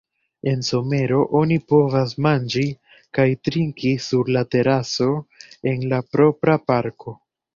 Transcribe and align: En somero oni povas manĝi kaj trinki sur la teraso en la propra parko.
En 0.51 0.61
somero 0.67 1.17
oni 1.39 1.57
povas 1.73 2.13
manĝi 2.27 2.63
kaj 3.17 3.27
trinki 3.49 3.93
sur 4.07 4.33
la 4.37 4.43
teraso 4.55 5.09
en 5.73 5.87
la 5.93 6.03
propra 6.17 6.57
parko. 6.73 7.17